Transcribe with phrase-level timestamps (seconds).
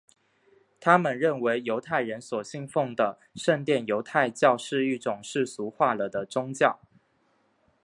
[0.79, 6.79] 他们认为犹太人所信奉的圣殿犹太教是一种世俗化了的宗教。